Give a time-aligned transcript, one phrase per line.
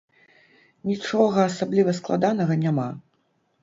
[0.93, 2.93] Нічога асабліва складанага няма.